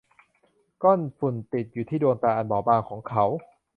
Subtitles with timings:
[0.83, 3.25] ก้อนฝุ่นติดอยู่ที่ดวงตาอันบอบบางของเขา